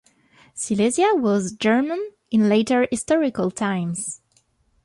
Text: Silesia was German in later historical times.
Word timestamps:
Silesia 0.55 1.11
was 1.13 1.51
German 1.51 2.03
in 2.31 2.49
later 2.49 2.87
historical 2.89 3.51
times. 3.51 4.19